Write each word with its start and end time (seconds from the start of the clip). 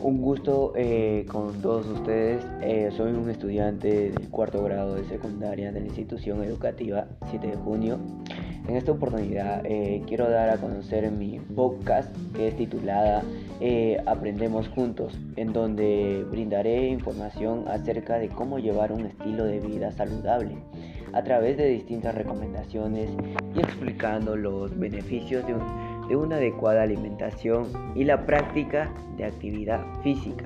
gusto 0.00 0.72
eh, 0.76 1.26
con 1.30 1.60
todos 1.60 1.86
ustedes. 1.86 2.44
Eh, 2.62 2.90
soy 2.96 3.12
un 3.12 3.28
estudiante 3.28 4.10
del 4.10 4.28
cuarto 4.30 4.62
grado 4.62 4.94
de 4.94 5.04
secundaria 5.04 5.72
de 5.72 5.80
la 5.80 5.86
institución 5.86 6.42
educativa 6.42 7.06
7 7.30 7.46
de 7.46 7.56
junio. 7.56 7.98
En 8.66 8.76
esta 8.76 8.92
oportunidad 8.92 9.62
eh, 9.64 10.02
quiero 10.06 10.30
dar 10.30 10.50
a 10.50 10.56
conocer 10.58 11.10
mi 11.10 11.38
podcast 11.40 12.14
que 12.34 12.48
es 12.48 12.56
titulada 12.56 13.22
Aprendemos 14.06 14.68
Juntos, 14.68 15.18
en 15.36 15.52
donde 15.52 16.24
brindaré 16.30 16.88
información 16.88 17.64
acerca 17.68 18.16
de 18.18 18.28
cómo 18.28 18.58
llevar 18.58 18.92
un 18.92 19.06
estilo 19.06 19.44
de 19.44 19.60
vida 19.60 19.92
saludable 19.92 20.56
a 21.12 21.22
través 21.24 21.56
de 21.56 21.68
distintas 21.68 22.14
recomendaciones 22.14 23.10
y 23.54 23.58
explicando 23.58 24.36
los 24.36 24.78
beneficios 24.78 25.46
de 25.46 25.54
un 25.54 25.89
de 26.10 26.16
una 26.16 26.36
adecuada 26.36 26.82
alimentación 26.82 27.68
y 27.94 28.02
la 28.02 28.26
práctica 28.26 28.92
de 29.16 29.24
actividad 29.24 29.80
física. 30.02 30.44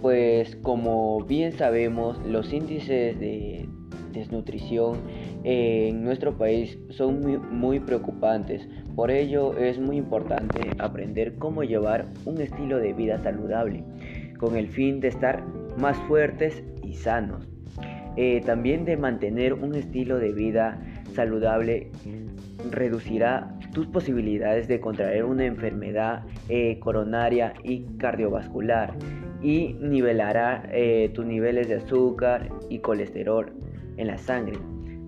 Pues 0.00 0.54
como 0.62 1.20
bien 1.24 1.50
sabemos, 1.52 2.24
los 2.24 2.52
índices 2.52 3.18
de 3.18 3.68
desnutrición 4.12 4.98
en 5.42 6.04
nuestro 6.04 6.38
país 6.38 6.78
son 6.90 7.40
muy, 7.50 7.80
preocupantes. 7.80 8.68
Por 8.94 9.10
ello 9.10 9.58
es 9.58 9.80
muy 9.80 9.96
importante 9.96 10.60
aprender 10.78 11.34
cómo 11.38 11.64
llevar 11.64 12.06
un 12.24 12.40
estilo 12.40 12.78
de 12.78 12.92
vida 12.92 13.20
saludable 13.24 13.82
con 14.38 14.56
el 14.56 14.68
fin 14.68 15.00
de 15.00 15.08
estar 15.08 15.44
más 15.76 15.96
fuertes 16.06 16.62
y 16.84 16.94
sanos. 16.94 17.48
Eh, 18.16 18.42
también 18.46 18.84
de 18.84 18.96
mantener 18.96 19.54
un 19.54 19.74
estilo 19.74 20.18
de 20.18 20.32
vida 20.32 20.80
saludable 21.14 21.90
reducirá 22.70 23.54
tus 23.72 23.86
posibilidades 23.86 24.68
de 24.68 24.80
contraer 24.80 25.24
una 25.24 25.44
enfermedad 25.44 26.24
eh, 26.48 26.78
coronaria 26.80 27.54
y 27.62 27.84
cardiovascular 27.98 28.94
y 29.42 29.74
nivelará 29.80 30.68
eh, 30.72 31.10
tus 31.14 31.26
niveles 31.26 31.68
de 31.68 31.76
azúcar 31.76 32.48
y 32.68 32.78
colesterol 32.78 33.52
en 33.96 34.08
la 34.08 34.18
sangre. 34.18 34.58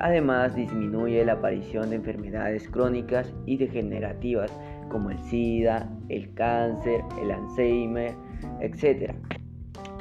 Además, 0.00 0.54
disminuye 0.54 1.24
la 1.24 1.34
aparición 1.34 1.90
de 1.90 1.96
enfermedades 1.96 2.68
crónicas 2.68 3.34
y 3.46 3.56
degenerativas 3.56 4.52
como 4.88 5.10
el 5.10 5.18
SIDA, 5.24 5.90
el 6.08 6.32
cáncer, 6.34 7.00
el 7.20 7.32
Alzheimer, 7.32 8.14
etc. 8.60 9.12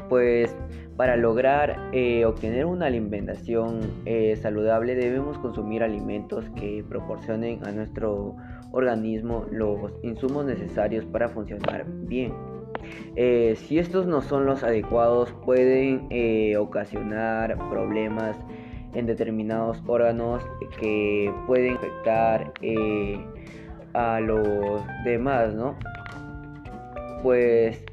Pues 0.08 0.55
para 0.97 1.15
lograr 1.15 1.89
eh, 1.93 2.25
obtener 2.25 2.65
una 2.65 2.87
alimentación 2.87 4.01
eh, 4.05 4.35
saludable 4.41 4.95
debemos 4.95 5.37
consumir 5.37 5.83
alimentos 5.83 6.45
que 6.55 6.83
proporcionen 6.89 7.65
a 7.67 7.71
nuestro 7.71 8.35
organismo 8.71 9.45
los 9.51 9.93
insumos 10.01 10.45
necesarios 10.45 11.05
para 11.05 11.29
funcionar 11.29 11.85
bien. 11.87 12.33
Eh, 13.15 13.55
si 13.55 13.77
estos 13.77 14.07
no 14.07 14.21
son 14.21 14.47
los 14.47 14.63
adecuados 14.63 15.31
pueden 15.45 16.09
ocasionar 16.57 17.57
problemas 17.69 18.35
en 18.93 19.05
determinados 19.05 19.83
órganos 19.85 20.43
que 20.79 21.31
pueden 21.45 21.75
afectar 21.75 22.53
a 23.93 24.19
los 24.19 24.81
demás, 25.05 25.53
¿no? 25.53 25.75
Pues 27.21 27.83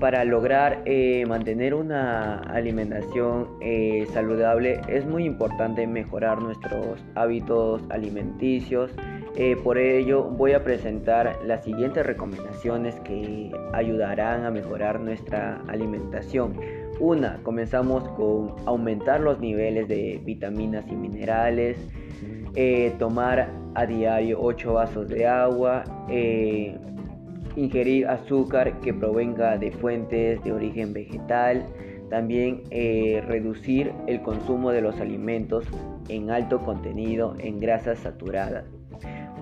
para 0.00 0.24
lograr 0.24 0.82
eh, 0.84 1.24
mantener 1.26 1.74
una 1.74 2.40
alimentación 2.40 3.48
eh, 3.60 4.06
saludable 4.12 4.80
es 4.88 5.04
muy 5.04 5.24
importante 5.24 5.86
mejorar 5.86 6.40
nuestros 6.40 7.04
hábitos 7.14 7.82
alimenticios. 7.90 8.92
Eh, 9.36 9.56
por 9.62 9.78
ello 9.78 10.24
voy 10.24 10.52
a 10.52 10.62
presentar 10.62 11.38
las 11.44 11.64
siguientes 11.64 12.04
recomendaciones 12.04 12.94
que 13.00 13.50
ayudarán 13.72 14.44
a 14.44 14.50
mejorar 14.50 15.00
nuestra 15.00 15.60
alimentación. 15.68 16.54
Una, 17.00 17.38
comenzamos 17.42 18.08
con 18.10 18.54
aumentar 18.66 19.20
los 19.20 19.38
niveles 19.38 19.88
de 19.88 20.20
vitaminas 20.24 20.84
y 20.88 20.96
minerales, 20.96 21.78
tomar 22.98 23.52
a 23.74 23.86
diario 23.86 24.40
8 24.40 24.72
vasos 24.72 25.08
de 25.08 25.24
agua, 25.24 25.84
ingerir 27.58 28.06
azúcar 28.06 28.80
que 28.80 28.94
provenga 28.94 29.58
de 29.58 29.70
fuentes 29.72 30.42
de 30.44 30.52
origen 30.52 30.92
vegetal, 30.92 31.64
también 32.10 32.62
eh, 32.70 33.22
reducir 33.26 33.92
el 34.06 34.22
consumo 34.22 34.70
de 34.70 34.80
los 34.80 35.00
alimentos 35.00 35.66
en 36.08 36.30
alto 36.30 36.60
contenido 36.60 37.34
en 37.38 37.60
grasas 37.60 37.98
saturadas. 37.98 38.64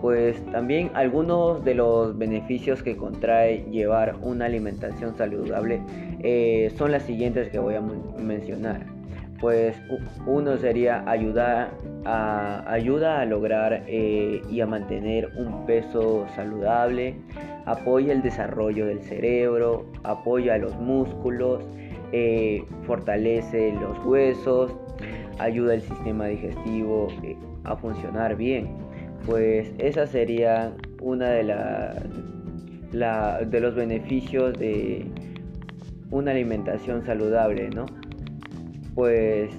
Pues 0.00 0.44
también 0.52 0.90
algunos 0.94 1.64
de 1.64 1.74
los 1.74 2.16
beneficios 2.18 2.82
que 2.82 2.96
contrae 2.96 3.64
llevar 3.70 4.16
una 4.22 4.44
alimentación 4.44 5.16
saludable 5.16 5.80
eh, 6.22 6.72
son 6.76 6.92
las 6.92 7.04
siguientes 7.04 7.48
que 7.48 7.58
voy 7.58 7.74
a 7.76 7.80
mencionar. 7.80 8.86
Pues 9.40 9.76
uno 10.26 10.56
sería 10.56 11.02
ayudar 11.08 11.70
a, 12.04 12.60
a 12.60 13.24
lograr 13.24 13.84
eh, 13.86 14.40
y 14.50 14.60
a 14.60 14.66
mantener 14.66 15.30
un 15.36 15.66
peso 15.66 16.26
saludable, 16.34 17.16
apoya 17.66 18.12
el 18.12 18.22
desarrollo 18.22 18.86
del 18.86 19.02
cerebro, 19.02 19.86
apoya 20.04 20.56
los 20.56 20.74
músculos, 20.76 21.62
eh, 22.12 22.64
fortalece 22.86 23.72
los 23.72 23.98
huesos, 24.04 24.72
ayuda 25.38 25.74
al 25.74 25.82
sistema 25.82 26.26
digestivo 26.26 27.08
eh, 27.22 27.36
a 27.64 27.76
funcionar 27.76 28.36
bien. 28.36 28.68
Pues 29.26 29.72
esa 29.78 30.06
sería 30.06 30.72
una 31.02 31.30
de, 31.30 31.44
de 32.92 33.60
los 33.60 33.74
beneficios 33.74 34.56
de 34.58 35.04
una 36.10 36.30
alimentación 36.30 37.04
saludable, 37.04 37.68
¿no? 37.70 37.86
Pues 38.94 39.50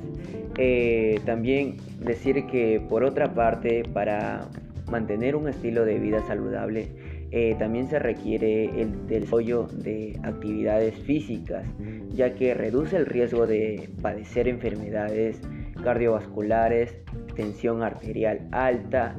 eh, 0.57 1.19
también 1.25 1.77
decir 1.99 2.47
que 2.47 2.81
por 2.89 3.03
otra 3.03 3.33
parte, 3.33 3.83
para 3.93 4.47
mantener 4.89 5.35
un 5.35 5.49
estilo 5.49 5.83
de 5.85 5.99
vida 5.99 6.25
saludable, 6.25 6.87
eh, 7.31 7.55
también 7.59 7.89
se 7.89 7.99
requiere 7.99 8.81
el 8.81 9.07
desarrollo 9.07 9.67
de 9.67 10.17
actividades 10.23 10.95
físicas, 10.95 11.65
ya 12.09 12.33
que 12.35 12.53
reduce 12.53 12.95
el 12.95 13.05
riesgo 13.05 13.45
de 13.45 13.89
padecer 14.01 14.47
enfermedades 14.47 15.41
cardiovasculares, 15.83 16.95
tensión 17.35 17.83
arterial 17.83 18.47
alta, 18.51 19.15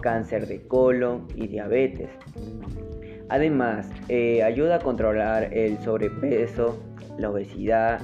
cáncer 0.00 0.46
de 0.46 0.66
colon 0.66 1.26
y 1.34 1.46
diabetes. 1.46 2.10
Además, 3.28 3.88
eh, 4.08 4.42
ayuda 4.42 4.76
a 4.76 4.78
controlar 4.80 5.54
el 5.54 5.78
sobrepeso, 5.78 6.78
la 7.18 7.30
obesidad 7.30 8.00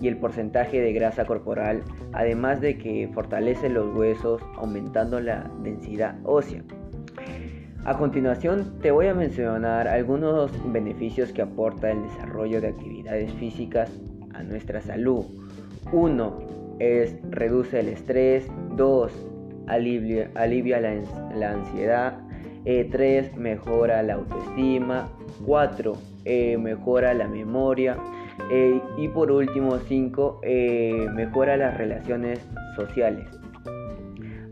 y 0.00 0.08
el 0.08 0.18
porcentaje 0.18 0.80
de 0.80 0.92
grasa 0.92 1.24
corporal, 1.24 1.82
además 2.12 2.60
de 2.60 2.76
que 2.76 3.08
fortalece 3.14 3.68
los 3.68 3.94
huesos 3.96 4.42
aumentando 4.56 5.20
la 5.20 5.50
densidad 5.62 6.16
ósea. 6.24 6.62
A 7.84 7.96
continuación 7.96 8.80
te 8.82 8.90
voy 8.90 9.06
a 9.06 9.14
mencionar 9.14 9.88
algunos 9.88 10.50
beneficios 10.72 11.32
que 11.32 11.42
aporta 11.42 11.90
el 11.90 12.02
desarrollo 12.02 12.60
de 12.60 12.68
actividades 12.68 13.32
físicas 13.34 13.90
a 14.34 14.42
nuestra 14.42 14.80
salud. 14.80 15.24
1. 15.92 16.38
Es 16.80 17.16
reduce 17.30 17.80
el 17.80 17.88
estrés. 17.88 18.46
2. 18.76 19.12
Alivia, 19.66 20.30
la, 20.34 21.50
ansiedad. 21.50 22.18
3. 22.64 22.94
Eh, 22.94 23.32
mejora 23.36 24.02
la 24.02 24.14
autoestima. 24.14 25.08
4. 25.46 25.92
Eh, 26.24 26.58
mejora 26.58 27.14
la 27.14 27.28
memoria. 27.28 27.96
Eh, 28.50 28.80
y 28.96 29.08
por 29.08 29.30
último 29.30 29.78
5. 29.78 30.40
mejora 31.14 31.56
las 31.56 31.78
relaciones 31.78 32.40
sociales. 32.76 33.28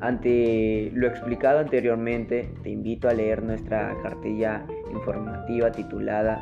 Ante 0.07 0.93
lo 0.95 1.09
explicado 1.09 1.59
anteriormente, 1.59 2.49
te 2.63 2.71
invito 2.71 3.09
a 3.09 3.13
leer 3.13 3.43
nuestra 3.43 3.93
cartilla 4.05 4.65
informativa 4.93 5.73
titulada 5.73 6.41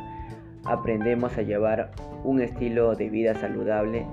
Aprendemos 0.65 1.35
a 1.35 1.41
llevar 1.41 1.89
un 2.23 2.41
estilo 2.41 2.93
de 2.93 3.09
vida 3.09 3.33
saludable, 3.33 4.05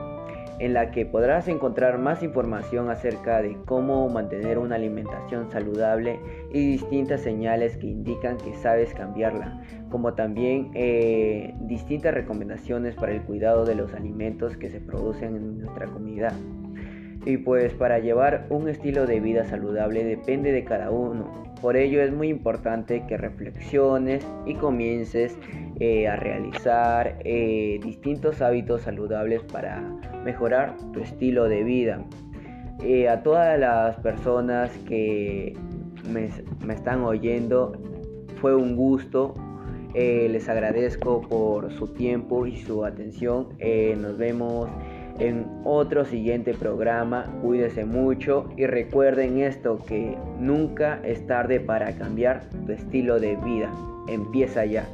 en 0.59 0.73
la 0.73 0.91
que 0.91 1.05
podrás 1.05 1.49
encontrar 1.49 1.99
más 1.99 2.23
información 2.23 2.89
acerca 2.89 3.43
de 3.43 3.59
cómo 3.67 4.09
mantener 4.09 4.57
una 4.57 4.77
alimentación 4.77 5.51
saludable 5.51 6.19
y 6.51 6.67
distintas 6.69 7.21
señales 7.21 7.77
que 7.77 7.89
indican 7.89 8.39
que 8.39 8.55
sabes 8.55 8.95
cambiarla, 8.95 9.61
como 9.91 10.15
también 10.15 10.71
eh, 10.73 11.55
distintas 11.61 12.15
recomendaciones 12.15 12.95
para 12.95 13.13
el 13.13 13.21
cuidado 13.21 13.67
de 13.67 13.75
los 13.75 13.93
alimentos 13.93 14.57
que 14.57 14.71
se 14.71 14.81
producen 14.81 15.37
en 15.37 15.59
nuestra 15.59 15.89
comunidad. 15.89 16.33
Y 17.25 17.37
pues 17.37 17.73
para 17.75 18.01
llevar 18.01 18.47
un 18.51 18.69
estilo 18.69 19.07
de 19.07 19.21
vida 19.21 19.45
saludable 19.45 20.05
depende 20.05 20.51
de 20.51 20.65
cada 20.65 20.91
uno. 20.91 21.43
Por 21.61 21.77
ello 21.77 22.03
es 22.03 22.13
muy 22.13 22.29
importante 22.29 23.05
que 23.07 23.17
reflexiones 23.17 24.27
y 24.47 24.55
comiences 24.55 25.39
eh, 25.79 26.09
a 26.09 26.17
realizar 26.17 27.19
eh, 27.25 27.79
distintos 27.85 28.43
hábitos 28.43 28.83
saludables 28.83 29.43
para 29.45 29.81
mejorar 30.25 30.77
tu 30.93 30.99
estilo 30.99 31.49
de 31.49 31.63
vida. 31.63 32.05
Eh, 32.83 33.09
a 33.09 33.23
todas 33.23 33.57
las 33.61 33.95
personas 34.01 34.77
que 34.89 35.57
me, 36.11 36.29
me 36.67 36.75
están 36.75 37.05
oyendo, 37.05 37.73
fue 38.41 38.57
un 38.57 38.75
gusto 38.75 39.35
les 39.95 40.49
agradezco 40.49 41.21
por 41.21 41.71
su 41.75 41.87
tiempo 41.89 42.47
y 42.47 42.57
su 42.57 42.83
atención. 42.83 43.49
Nos 44.01 44.17
vemos 44.17 44.71
en 45.19 45.47
otro 45.65 46.05
siguiente 46.05 46.55
programa. 46.55 47.27
Cuídense 47.43 47.85
mucho 47.85 48.49
y 48.57 48.67
recuerden 48.67 49.39
esto 49.39 49.79
que 49.87 50.17
nunca 50.39 51.01
es 51.05 51.27
tarde 51.27 51.61
para 51.61 51.93
cambiar 51.97 52.43
tu 52.67 52.73
estilo 52.73 53.21
de 53.21 53.37
vida. 53.37 53.71
Empieza 54.09 54.65
ya. 54.65 54.87